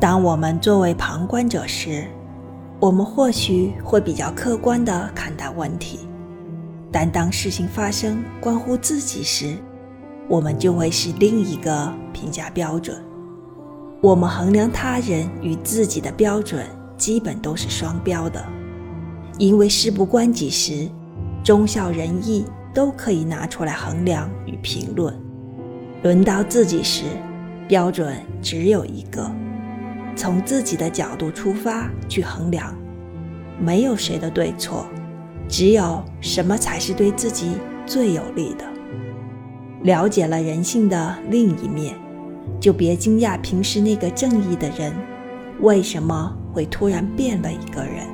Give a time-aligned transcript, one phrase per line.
[0.00, 2.04] 当我们作为旁观者时，
[2.78, 6.00] 我们或许会比较客观地看待问题；
[6.92, 9.56] 但当事情发生关乎自己时，
[10.28, 12.96] 我们就会是另一个评价标准。
[14.02, 16.66] 我们衡量他人与自己的标准，
[16.98, 18.44] 基本都是双标的，
[19.38, 20.86] 因为事不关己时，
[21.42, 22.44] 忠孝仁义
[22.74, 25.14] 都可以拿出来衡量与评论；
[26.02, 27.04] 轮到自己时，
[27.66, 29.30] 标准只有一个。
[30.16, 32.74] 从自己的角度出发去衡量，
[33.58, 34.86] 没有谁的对错，
[35.48, 37.52] 只有什么才是对自己
[37.86, 38.64] 最有利的。
[39.82, 41.94] 了解了人性的另一面，
[42.58, 44.92] 就别惊讶平时那个正义的人，
[45.60, 48.06] 为什么会突然变了一个人。